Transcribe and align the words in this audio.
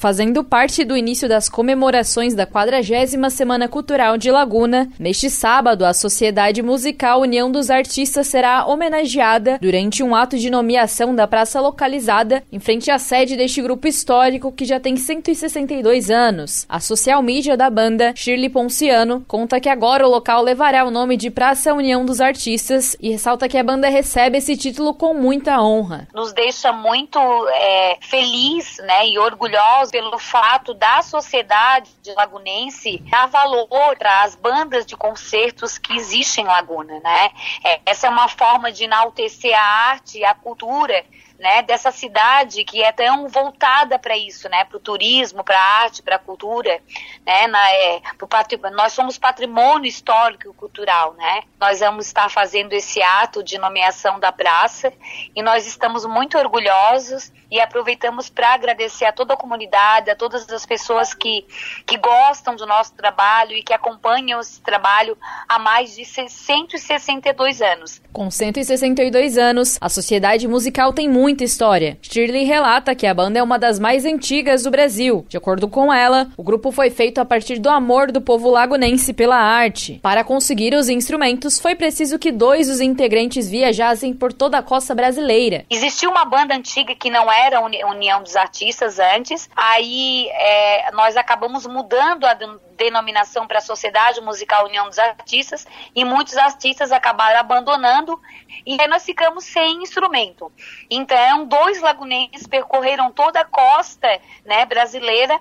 Fazendo 0.00 0.42
parte 0.42 0.82
do 0.82 0.96
início 0.96 1.28
das 1.28 1.46
comemorações 1.46 2.34
da 2.34 2.46
40 2.46 3.28
Semana 3.28 3.68
Cultural 3.68 4.16
de 4.16 4.30
Laguna, 4.30 4.88
neste 4.98 5.28
sábado 5.28 5.84
a 5.84 5.92
Sociedade 5.92 6.62
Musical 6.62 7.20
União 7.20 7.52
dos 7.52 7.68
Artistas 7.68 8.26
será 8.26 8.64
homenageada 8.64 9.58
durante 9.60 10.02
um 10.02 10.14
ato 10.14 10.38
de 10.38 10.48
nomeação 10.48 11.14
da 11.14 11.28
praça 11.28 11.60
localizada 11.60 12.42
em 12.50 12.58
frente 12.58 12.90
à 12.90 12.98
sede 12.98 13.36
deste 13.36 13.60
grupo 13.60 13.86
histórico 13.86 14.50
que 14.50 14.64
já 14.64 14.80
tem 14.80 14.96
162 14.96 16.10
anos. 16.10 16.64
A 16.66 16.80
social 16.80 17.22
media 17.22 17.54
da 17.54 17.68
banda, 17.68 18.14
Shirley 18.16 18.48
Ponciano, 18.48 19.22
conta 19.28 19.60
que 19.60 19.68
agora 19.68 20.06
o 20.06 20.10
local 20.10 20.42
levará 20.42 20.82
o 20.86 20.90
nome 20.90 21.14
de 21.18 21.28
Praça 21.28 21.74
União 21.74 22.06
dos 22.06 22.22
Artistas 22.22 22.96
e 23.02 23.10
ressalta 23.10 23.50
que 23.50 23.58
a 23.58 23.62
banda 23.62 23.90
recebe 23.90 24.38
esse 24.38 24.56
título 24.56 24.94
com 24.94 25.12
muita 25.12 25.60
honra. 25.60 26.08
Nos 26.14 26.32
deixa 26.32 26.72
muito 26.72 27.18
é, 27.50 27.98
feliz 28.00 28.78
né, 28.78 29.06
e 29.06 29.18
orgulhosos 29.18 29.89
pelo 29.90 30.18
fato 30.18 30.72
da 30.72 31.02
sociedade 31.02 31.90
lagunense 32.16 32.98
dar 33.10 33.26
valor 33.26 33.96
para 33.98 34.22
as 34.22 34.34
bandas 34.34 34.86
de 34.86 34.96
concertos 34.96 35.78
que 35.78 35.94
existem 35.94 36.44
em 36.44 36.46
Laguna. 36.46 37.00
Né? 37.00 37.30
É, 37.64 37.80
essa 37.86 38.06
é 38.06 38.10
uma 38.10 38.28
forma 38.28 38.72
de 38.72 38.84
enaltecer 38.84 39.54
a 39.54 39.62
arte 39.62 40.18
e 40.18 40.24
a 40.24 40.34
cultura 40.34 41.04
né, 41.40 41.62
dessa 41.62 41.90
cidade 41.90 42.64
que 42.64 42.82
é 42.82 42.92
tão 42.92 43.26
voltada 43.26 43.98
para 43.98 44.16
isso, 44.16 44.48
né, 44.48 44.62
para 44.64 44.76
o 44.76 44.80
turismo, 44.80 45.42
para 45.42 45.58
a 45.58 45.82
arte, 45.82 46.02
para 46.02 46.16
a 46.16 46.18
cultura, 46.18 46.80
né, 47.24 47.46
na, 47.46 47.72
é, 47.72 48.02
nós 48.74 48.92
somos 48.92 49.18
patrimônio 49.18 49.88
histórico 49.88 50.50
e 50.50 50.52
cultural, 50.52 51.14
né, 51.14 51.40
nós 51.58 51.80
vamos 51.80 52.06
estar 52.06 52.28
fazendo 52.28 52.74
esse 52.74 53.02
ato 53.02 53.42
de 53.42 53.56
nomeação 53.56 54.20
da 54.20 54.30
praça 54.30 54.92
e 55.34 55.42
nós 55.42 55.66
estamos 55.66 56.04
muito 56.04 56.36
orgulhosos 56.36 57.32
e 57.50 57.58
aproveitamos 57.58 58.28
para 58.28 58.52
agradecer 58.52 59.06
a 59.06 59.12
toda 59.12 59.32
a 59.32 59.36
comunidade, 59.36 59.79
a 59.80 60.16
todas 60.16 60.48
as 60.50 60.66
pessoas 60.66 61.14
que, 61.14 61.46
que 61.86 61.96
gostam 61.96 62.54
do 62.54 62.66
nosso 62.66 62.94
trabalho 62.94 63.52
e 63.52 63.62
que 63.62 63.72
acompanham 63.72 64.40
esse 64.40 64.60
trabalho 64.60 65.16
há 65.48 65.58
mais 65.58 65.96
de 65.96 66.04
162 66.04 67.62
anos. 67.62 68.00
Com 68.12 68.30
162 68.30 69.38
anos, 69.38 69.78
a 69.80 69.88
Sociedade 69.88 70.46
Musical 70.46 70.92
tem 70.92 71.08
muita 71.08 71.44
história. 71.44 71.98
Shirley 72.02 72.44
relata 72.44 72.94
que 72.94 73.06
a 73.06 73.14
banda 73.14 73.38
é 73.38 73.42
uma 73.42 73.58
das 73.58 73.78
mais 73.78 74.04
antigas 74.04 74.64
do 74.64 74.70
Brasil. 74.70 75.24
De 75.28 75.36
acordo 75.36 75.68
com 75.68 75.92
ela, 75.92 76.28
o 76.36 76.42
grupo 76.42 76.70
foi 76.70 76.90
feito 76.90 77.20
a 77.20 77.24
partir 77.24 77.58
do 77.58 77.68
amor 77.68 78.12
do 78.12 78.20
povo 78.20 78.50
lagunense 78.50 79.12
pela 79.12 79.36
arte. 79.36 79.98
Para 80.02 80.24
conseguir 80.24 80.74
os 80.74 80.88
instrumentos, 80.88 81.58
foi 81.58 81.74
preciso 81.74 82.18
que 82.18 82.32
dois 82.32 82.68
dos 82.68 82.80
integrantes 82.80 83.48
viajassem 83.48 84.12
por 84.12 84.32
toda 84.32 84.58
a 84.58 84.62
costa 84.62 84.94
brasileira. 84.94 85.64
Existia 85.70 86.08
uma 86.08 86.24
banda 86.24 86.54
antiga 86.54 86.94
que 86.94 87.10
não 87.10 87.30
era 87.30 87.58
a 87.58 87.90
União 87.90 88.22
dos 88.22 88.36
Artistas 88.36 88.98
antes, 88.98 89.48
aí 89.70 90.28
é, 90.30 90.90
nós 90.92 91.16
acabamos 91.16 91.66
mudando 91.66 92.24
a 92.24 92.34
denominação 92.76 93.46
para 93.46 93.58
a 93.58 93.62
Sociedade 93.62 94.20
Musical 94.20 94.66
União 94.66 94.88
dos 94.88 94.98
Artistas 94.98 95.66
e 95.94 96.04
muitos 96.04 96.36
artistas 96.36 96.90
acabaram 96.90 97.38
abandonando 97.38 98.20
e 98.66 98.80
aí 98.80 98.88
nós 98.88 99.04
ficamos 99.04 99.44
sem 99.44 99.82
instrumento. 99.82 100.52
Então, 100.90 101.46
dois 101.46 101.80
lagunenses 101.80 102.46
percorreram 102.46 103.12
toda 103.12 103.40
a 103.40 103.44
costa 103.44 104.08
né, 104.44 104.66
brasileira 104.66 105.40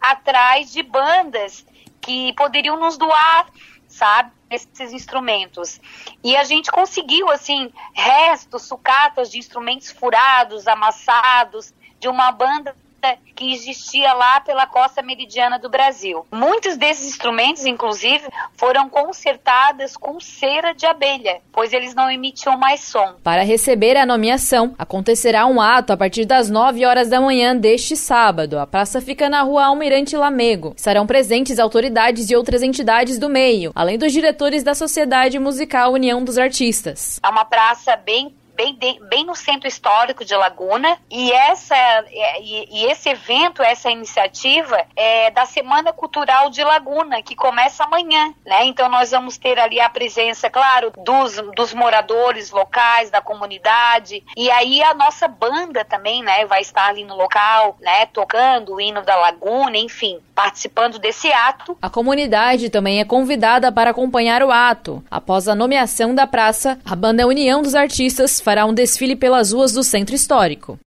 atrás 0.00 0.72
de 0.72 0.82
bandas 0.82 1.64
que 2.00 2.32
poderiam 2.34 2.76
nos 2.76 2.96
doar, 2.96 3.48
sabe, 3.86 4.32
esses 4.50 4.92
instrumentos. 4.92 5.80
E 6.24 6.36
a 6.36 6.42
gente 6.42 6.70
conseguiu, 6.70 7.30
assim, 7.30 7.72
restos, 7.92 8.62
sucatas 8.62 9.30
de 9.30 9.38
instrumentos 9.38 9.90
furados, 9.90 10.66
amassados, 10.66 11.74
de 12.00 12.08
uma 12.08 12.32
banda 12.32 12.74
que 13.34 13.52
existia 13.52 14.12
lá 14.12 14.40
pela 14.40 14.66
costa 14.66 15.00
meridiana 15.00 15.58
do 15.58 15.68
Brasil. 15.68 16.26
Muitos 16.32 16.76
desses 16.76 17.08
instrumentos, 17.08 17.64
inclusive, 17.64 18.26
foram 18.56 18.88
consertados 18.88 19.96
com 19.96 20.18
cera 20.18 20.72
de 20.72 20.86
abelha, 20.86 21.40
pois 21.52 21.72
eles 21.72 21.94
não 21.94 22.10
emitiam 22.10 22.56
mais 22.58 22.80
som. 22.80 23.14
Para 23.22 23.42
receber 23.42 23.96
a 23.96 24.04
nomeação, 24.04 24.74
acontecerá 24.76 25.46
um 25.46 25.60
ato 25.60 25.92
a 25.92 25.96
partir 25.96 26.24
das 26.24 26.50
9 26.50 26.84
horas 26.84 27.08
da 27.08 27.20
manhã 27.20 27.56
deste 27.56 27.96
sábado. 27.96 28.58
A 28.58 28.66
praça 28.66 29.00
fica 29.00 29.28
na 29.28 29.42
rua 29.42 29.66
Almirante 29.66 30.16
Lamego. 30.16 30.74
Estarão 30.76 31.06
presentes 31.06 31.58
autoridades 31.58 32.30
e 32.30 32.36
outras 32.36 32.62
entidades 32.62 33.18
do 33.18 33.28
meio, 33.28 33.70
além 33.74 33.98
dos 33.98 34.12
diretores 34.12 34.62
da 34.62 34.74
Sociedade 34.74 35.38
Musical 35.38 35.92
União 35.92 36.24
dos 36.24 36.38
Artistas. 36.38 37.20
É 37.22 37.28
uma 37.28 37.44
praça 37.44 37.94
bem 37.96 38.34
bem, 38.58 38.74
de, 38.74 38.98
bem 39.04 39.24
no 39.24 39.36
centro 39.36 39.68
histórico 39.68 40.24
de 40.24 40.34
Laguna. 40.34 40.98
E, 41.08 41.30
essa, 41.30 41.76
é, 41.76 42.42
e, 42.42 42.82
e, 42.82 42.86
esse 42.90 43.08
evento, 43.08 43.62
essa 43.62 43.88
iniciativa 43.88 44.84
é 44.96 45.30
da 45.30 45.46
Semana 45.46 45.92
Cultural 45.92 46.50
de 46.50 46.64
Laguna, 46.64 47.22
que 47.22 47.36
começa 47.36 47.84
amanhã. 47.84 48.34
Né? 48.44 48.64
Então 48.64 48.88
nós 48.88 49.12
vamos 49.12 49.38
ter 49.38 49.60
ali 49.60 49.80
a 49.80 49.88
presença, 49.88 50.50
claro, 50.50 50.92
dos, 51.04 51.36
dos 51.54 51.72
moradores 51.72 52.50
locais, 52.50 53.10
da 53.10 53.20
comunidade. 53.20 54.24
E 54.36 54.50
aí 54.50 54.82
a 54.82 54.92
nossa 54.92 55.28
banda 55.28 55.84
também 55.84 56.24
né, 56.24 56.44
vai 56.46 56.62
estar 56.62 56.88
ali 56.88 57.04
no 57.04 57.14
local, 57.14 57.76
né, 57.80 58.06
tocando 58.06 58.74
o 58.74 58.80
hino 58.80 59.02
da 59.02 59.14
Laguna, 59.14 59.76
enfim, 59.76 60.18
participando 60.34 60.98
desse 60.98 61.30
ato. 61.32 61.76
A 61.80 61.88
comunidade 61.88 62.70
também 62.70 62.98
é 63.00 63.04
convidada 63.04 63.70
para 63.70 63.90
acompanhar 63.90 64.42
o 64.42 64.50
ato. 64.50 65.04
Após 65.08 65.46
a 65.46 65.54
nomeação 65.54 66.14
da 66.14 66.26
praça, 66.26 66.78
a 66.84 66.96
banda 66.96 67.26
União 67.26 67.62
dos 67.62 67.74
Artistas 67.74 68.40
fará 68.48 68.64
um 68.64 68.72
desfile 68.72 69.14
pelas 69.14 69.52
ruas 69.52 69.72
do 69.72 69.84
centro 69.84 70.14
histórico. 70.14 70.80